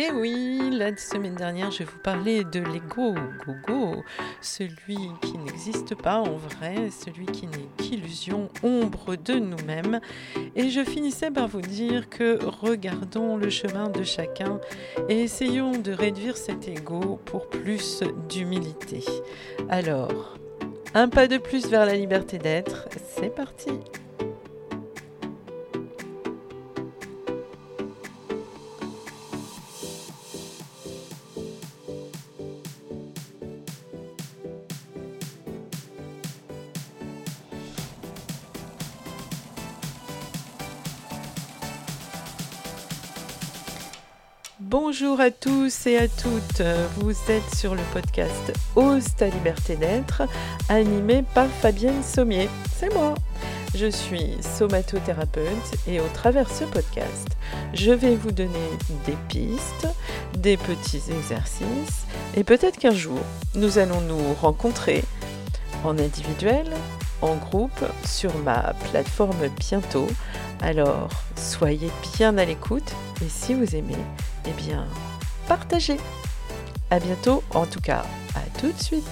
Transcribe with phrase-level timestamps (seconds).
[0.00, 3.12] Et eh oui, la semaine dernière, je vous parlais de l'ego
[3.44, 4.02] gogo,
[4.40, 10.00] celui qui n'existe pas en vrai, celui qui n'est qu'illusion, ombre de nous-mêmes.
[10.56, 14.58] Et je finissais par vous dire que regardons le chemin de chacun
[15.10, 19.04] et essayons de réduire cet ego pour plus d'humilité.
[19.68, 20.38] Alors,
[20.94, 22.88] un pas de plus vers la liberté d'être,
[23.18, 23.68] c'est parti
[44.70, 46.62] Bonjour à tous et à toutes,
[46.98, 50.22] vous êtes sur le podcast Ose ta liberté d'être,
[50.68, 52.48] animé par Fabienne Sommier.
[52.78, 53.16] C'est moi.
[53.74, 57.36] Je suis somatothérapeute et au travers ce podcast,
[57.74, 58.70] je vais vous donner
[59.06, 59.88] des pistes,
[60.38, 62.04] des petits exercices
[62.36, 63.18] et peut-être qu'un jour,
[63.56, 65.02] nous allons nous rencontrer
[65.82, 66.70] en individuel,
[67.22, 70.06] en groupe, sur ma plateforme bientôt.
[70.60, 73.96] Alors, soyez bien à l'écoute et si vous aimez,
[74.46, 74.86] eh bien,
[75.48, 75.98] partagez.
[76.90, 78.02] À bientôt, en tout cas,
[78.34, 79.04] à tout de suite.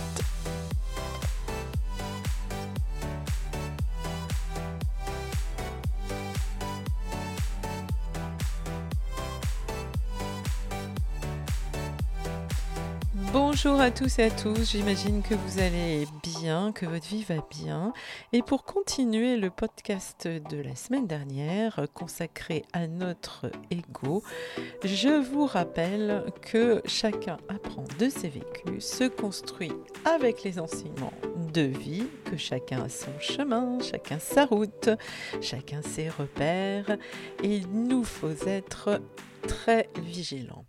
[13.31, 17.45] Bonjour à tous et à tous, j'imagine que vous allez bien, que votre vie va
[17.51, 17.93] bien.
[18.33, 24.23] Et pour continuer le podcast de la semaine dernière consacré à notre ego,
[24.83, 29.73] je vous rappelle que chacun apprend de ses vécus, se construit
[30.07, 31.13] avec les enseignements
[31.53, 34.89] de vie, que chacun a son chemin, chacun sa route,
[35.43, 36.97] chacun ses repères,
[37.43, 39.03] et il nous faut être
[39.47, 40.65] très vigilants.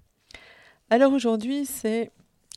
[0.90, 2.12] Alors aujourd'hui, c'est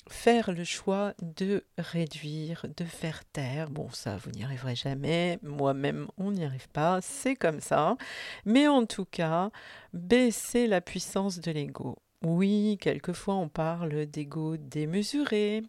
[0.08, 3.70] faire le choix de réduire, de faire taire.
[3.70, 5.38] Bon, ça, vous n'y arriverez jamais.
[5.42, 7.00] Moi-même, on n'y arrive pas.
[7.00, 7.96] C'est comme ça.
[8.44, 9.50] Mais en tout cas,
[9.92, 11.96] baisser la puissance de l'ego.
[12.24, 15.62] Oui, quelquefois, on parle d'ego démesuré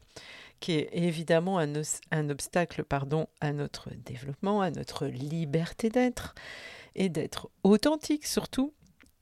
[0.64, 6.36] qui est évidemment un, obstacle pardon, à notre développement, à notre liberté d'être
[6.96, 8.74] et d'être authentique surtout,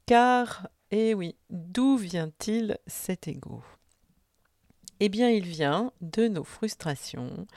[0.06, 3.64] car, eh oui, d'où vient-il cet ego?
[5.04, 7.48] Eh bien, il vient de nos frustrations,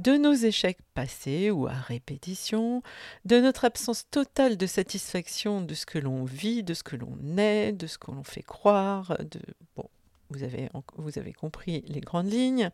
[0.00, 2.82] de nos échecs passés ou à répétition,
[3.24, 7.16] de notre absence totale de satisfaction de ce que l'on vit, de ce que l'on
[7.38, 9.40] est, de ce que l'on fait croire, de
[9.76, 9.88] bon,
[10.28, 12.70] vous avez, compris les grandes lignes,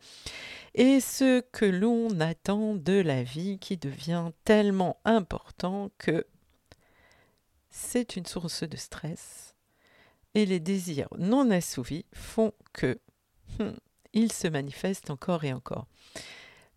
[0.74, 6.26] et ce que l'on attend de la vie qui devient tellement important que
[7.68, 9.54] c'est une source de stress,
[10.32, 12.98] et les désirs non assouvis font que
[13.58, 13.72] hmm,
[14.14, 15.86] il se manifeste encore et encore.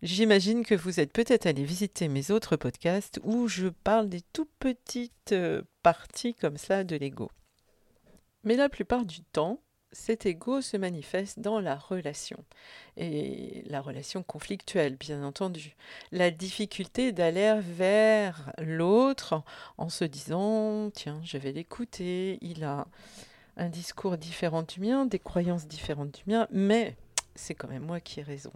[0.02, 4.48] J'imagine que vous êtes peut-être allé visiter mes autres podcasts où je parle des tout
[4.60, 7.30] petites euh, parties comme ça de l'ego.
[8.44, 9.60] Mais la plupart du temps,
[9.90, 12.44] cet ego se manifeste dans la relation.
[12.96, 15.74] Et la relation conflictuelle, bien entendu.
[16.12, 19.42] La difficulté d'aller vers l'autre
[19.78, 22.86] en se disant, tiens, je vais l'écouter, il a
[23.56, 26.96] un discours différent du mien, des croyances différentes du mien, mais
[27.38, 28.52] c'est quand même moi qui ai raison.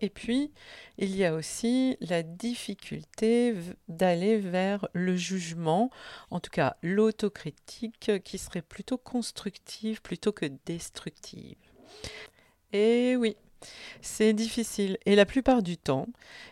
[0.00, 0.50] Et puis,
[0.98, 3.54] il y a aussi la difficulté
[3.86, 5.90] d'aller vers le jugement,
[6.30, 11.56] en tout cas l'autocritique, qui serait plutôt constructive plutôt que destructive.
[12.72, 13.36] Et oui,
[14.00, 14.98] c'est difficile.
[15.06, 16.08] Et la plupart du temps,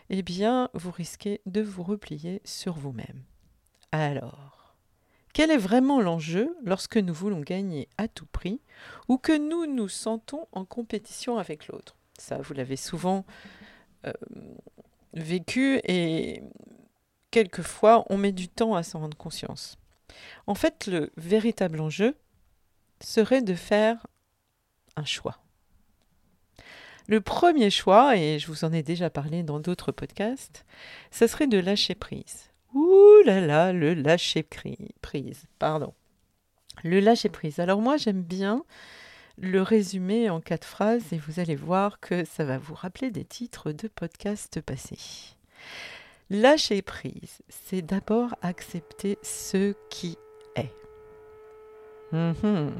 [0.09, 3.23] eh bien, vous risquez de vous replier sur vous-même.
[3.91, 4.60] Alors,
[5.33, 8.59] quel est vraiment l'enjeu lorsque nous voulons gagner à tout prix
[9.07, 11.95] ou que nous nous sentons en compétition avec l'autre?
[12.17, 13.25] Ça, vous l'avez souvent
[14.05, 14.11] euh,
[15.13, 16.43] vécu et
[17.31, 19.77] quelquefois on met du temps à s'en rendre conscience.
[20.47, 22.15] En fait, le véritable enjeu
[22.99, 24.05] serait de faire
[24.95, 25.37] un choix.
[27.07, 30.65] Le premier choix, et je vous en ai déjà parlé dans d'autres podcasts,
[31.09, 32.50] ce serait de lâcher prise.
[33.01, 35.93] Ouh là là, le lâcher prise, pardon.
[36.83, 37.59] Le lâcher prise.
[37.59, 38.63] Alors moi j'aime bien
[39.37, 43.25] le résumer en quatre phrases et vous allez voir que ça va vous rappeler des
[43.25, 45.35] titres de podcasts passés.
[46.29, 50.17] Lâcher prise, c'est d'abord accepter ce qui
[50.55, 50.73] est.
[52.11, 52.71] Mhm.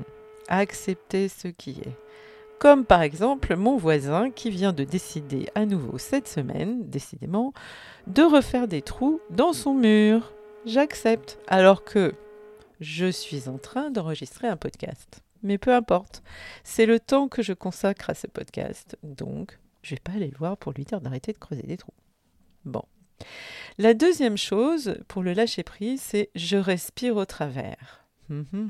[0.47, 1.97] Accepter ce qui est
[2.61, 7.53] comme par exemple mon voisin qui vient de décider à nouveau cette semaine, décidément,
[8.05, 10.31] de refaire des trous dans son mur.
[10.67, 12.13] J'accepte, alors que
[12.79, 15.23] je suis en train d'enregistrer un podcast.
[15.41, 16.21] mais peu importe.
[16.63, 20.37] C'est le temps que je consacre à ce podcast, donc je vais pas aller le
[20.37, 21.95] voir pour lui dire d'arrêter de creuser des trous.
[22.65, 22.83] Bon.
[23.79, 28.05] La deuxième chose pour le lâcher prise, c'est je respire au travers.
[28.29, 28.69] Mhm.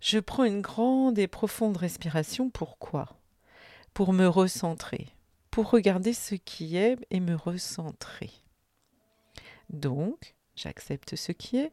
[0.00, 2.50] Je prends une grande et profonde respiration.
[2.50, 3.18] Pourquoi?
[3.94, 5.08] Pour me recentrer,
[5.50, 8.30] pour regarder ce qui est et me recentrer.
[9.70, 11.72] Donc, j'accepte ce qui est,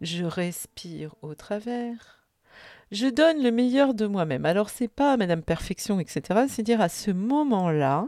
[0.00, 2.22] je respire au travers,
[2.92, 4.44] je donne le meilleur de moi-même.
[4.44, 6.44] Alors c'est pas Madame Perfection, etc.
[6.48, 8.06] C'est dire à ce moment-là,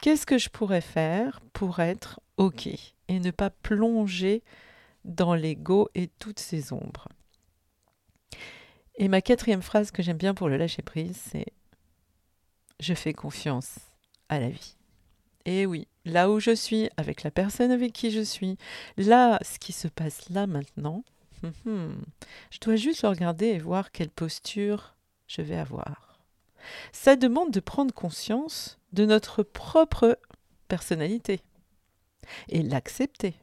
[0.00, 4.42] qu'est-ce que je pourrais faire pour être ok et ne pas plonger
[5.04, 7.08] dans l'ego et toutes ses ombres?
[8.96, 11.46] Et ma quatrième phrase que j'aime bien pour le lâcher prise, c'est
[12.80, 13.76] je fais confiance
[14.28, 14.76] à la vie.
[15.46, 18.56] Et oui, là où je suis, avec la personne avec qui je suis,
[18.96, 21.04] là, ce qui se passe là maintenant,
[21.42, 22.04] hum, hum,
[22.50, 24.94] je dois juste le regarder et voir quelle posture
[25.26, 26.18] je vais avoir.
[26.92, 30.18] Ça demande de prendre conscience de notre propre
[30.68, 31.40] personnalité
[32.48, 33.34] et l'accepter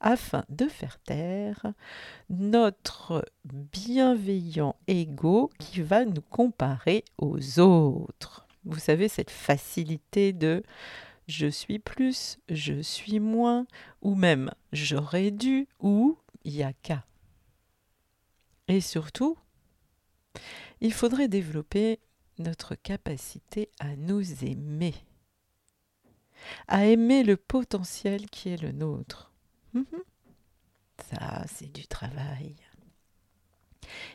[0.00, 1.66] afin de faire taire
[2.30, 8.46] notre bienveillant ego qui va nous comparer aux autres.
[8.64, 10.62] Vous savez, cette facilité de
[11.28, 13.66] je suis plus, je suis moins,
[14.00, 17.04] ou même j'aurais dû, ou il y a qu'à.
[18.68, 19.36] Et surtout,
[20.80, 21.98] il faudrait développer
[22.38, 24.94] notre capacité à nous aimer
[26.68, 29.32] à aimer le potentiel qui est le nôtre.
[29.76, 30.02] Mhm.
[31.10, 32.56] Ça, c'est du travail.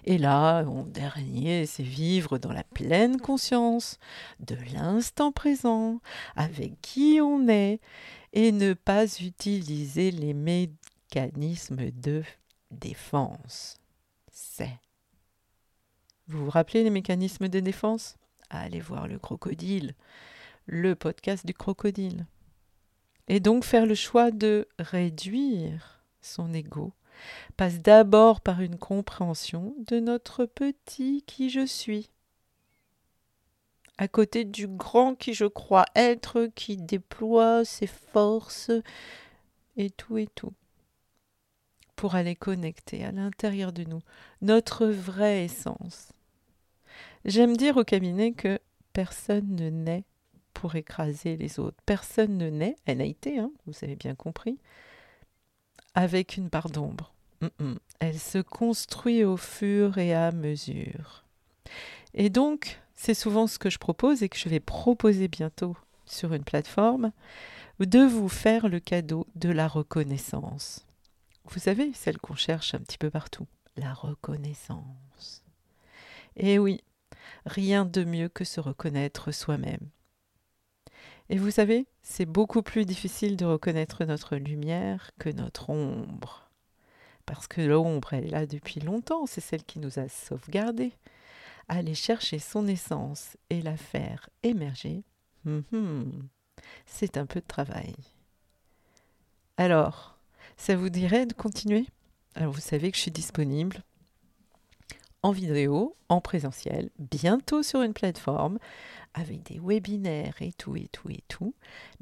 [0.03, 3.99] Et là, mon dernier, c'est vivre dans la pleine conscience
[4.39, 6.01] de l'instant présent,
[6.35, 7.79] avec qui on est,
[8.33, 12.23] et ne pas utiliser les mécanismes de
[12.71, 13.77] défense.
[14.31, 14.79] C'est.
[16.27, 18.17] Vous vous rappelez les mécanismes de défense?
[18.49, 19.93] Allez voir le crocodile
[20.65, 22.25] le podcast du crocodile.
[23.31, 26.91] Et donc faire le choix de réduire son ego
[27.55, 32.09] passe d'abord par une compréhension de notre petit qui je suis,
[33.97, 38.69] à côté du grand qui je crois être, qui déploie ses forces
[39.77, 40.51] et tout et tout,
[41.95, 44.01] pour aller connecter à l'intérieur de nous
[44.41, 46.11] notre vraie essence.
[47.23, 48.59] J'aime dire au cabinet que
[48.91, 50.03] personne ne naît
[50.53, 51.77] pour écraser les autres.
[51.85, 54.57] Personne ne naît, elle été, hein, vous avez bien compris,
[55.93, 57.13] avec une part d'ombre.
[57.99, 61.25] Elle se construit au fur et à mesure.
[62.13, 65.75] Et donc, c'est souvent ce que je propose et que je vais proposer bientôt
[66.05, 67.11] sur une plateforme,
[67.79, 70.85] de vous faire le cadeau de la reconnaissance.
[71.45, 75.43] Vous savez, celle qu'on cherche un petit peu partout, la reconnaissance.
[76.35, 76.81] Et oui,
[77.45, 79.89] rien de mieux que se reconnaître soi-même.
[81.31, 86.49] Et vous savez, c'est beaucoup plus difficile de reconnaître notre lumière que notre ombre.
[87.25, 90.91] Parce que l'ombre, elle est là depuis longtemps, c'est celle qui nous a sauvegardés.
[91.69, 95.05] Aller chercher son essence et la faire émerger,
[96.85, 97.95] c'est un peu de travail.
[99.55, 100.17] Alors,
[100.57, 101.85] ça vous dirait de continuer?
[102.35, 103.83] Alors vous savez que je suis disponible
[105.23, 108.57] en vidéo, en présentiel, bientôt sur une plateforme
[109.13, 111.53] avec des webinaires et tout et tout et tout.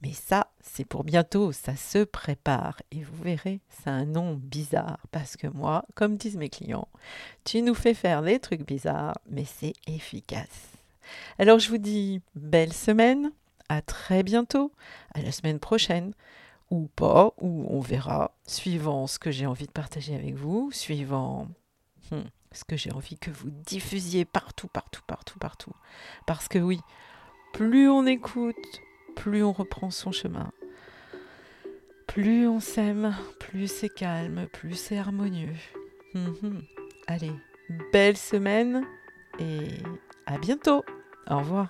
[0.02, 2.82] Mais ça, c'est pour bientôt, ça se prépare.
[2.92, 6.88] Et vous verrez, c'est un nom bizarre parce que moi, comme disent mes clients,
[7.46, 10.74] tu nous fais faire des trucs bizarres, mais c'est efficace.
[11.38, 13.32] Alors je vous dis belle semaine,
[13.68, 14.72] à très bientôt,
[15.14, 16.14] à la semaine prochaine
[16.72, 21.48] ou pas, ou on verra, suivant ce que j'ai envie de partager avec vous, suivant
[22.12, 25.74] hmm, ce que j'ai envie que vous diffusiez partout, partout, partout, partout.
[26.26, 26.80] Parce que oui,
[27.54, 28.82] plus on écoute,
[29.16, 30.52] plus on reprend son chemin.
[32.08, 35.56] Plus on s'aime, plus c'est calme, plus c'est harmonieux.
[36.16, 36.64] Mhm.
[37.08, 37.34] Allez,
[37.92, 38.84] belle semaine
[39.40, 39.68] et
[40.26, 40.84] à bientôt.
[41.30, 41.70] Au revoir.